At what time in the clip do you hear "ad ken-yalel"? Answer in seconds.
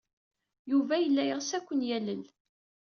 1.57-2.23